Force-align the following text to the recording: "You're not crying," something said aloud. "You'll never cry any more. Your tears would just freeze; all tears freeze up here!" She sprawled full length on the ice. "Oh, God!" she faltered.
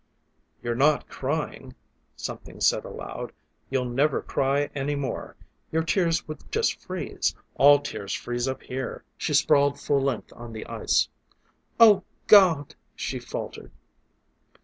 "You're 0.63 0.73
not 0.73 1.07
crying," 1.07 1.75
something 2.15 2.59
said 2.59 2.85
aloud. 2.85 3.33
"You'll 3.69 3.85
never 3.85 4.23
cry 4.23 4.71
any 4.73 4.95
more. 4.95 5.35
Your 5.71 5.83
tears 5.83 6.27
would 6.27 6.51
just 6.51 6.81
freeze; 6.81 7.35
all 7.53 7.77
tears 7.79 8.11
freeze 8.11 8.47
up 8.47 8.63
here!" 8.63 9.03
She 9.15 9.35
sprawled 9.35 9.79
full 9.79 10.01
length 10.01 10.33
on 10.35 10.53
the 10.53 10.65
ice. 10.65 11.07
"Oh, 11.79 12.03
God!" 12.25 12.73
she 12.95 13.19
faltered. 13.19 13.69